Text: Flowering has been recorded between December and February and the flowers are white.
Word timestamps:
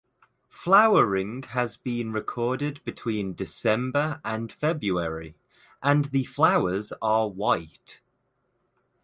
Flowering 0.49 1.43
has 1.49 1.77
been 1.77 2.11
recorded 2.11 2.83
between 2.83 3.35
December 3.35 4.19
and 4.25 4.51
February 4.51 5.35
and 5.83 6.05
the 6.05 6.23
flowers 6.23 6.91
are 7.03 7.29
white. 7.29 8.01